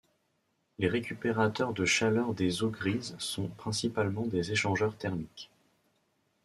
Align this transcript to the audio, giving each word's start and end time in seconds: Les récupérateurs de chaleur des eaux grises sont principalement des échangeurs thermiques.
Les 0.79 0.87
récupérateurs 0.87 1.73
de 1.73 1.85
chaleur 1.85 2.33
des 2.33 2.63
eaux 2.63 2.71
grises 2.71 3.15
sont 3.19 3.49
principalement 3.49 4.25
des 4.25 4.51
échangeurs 4.51 4.97
thermiques. 4.97 5.51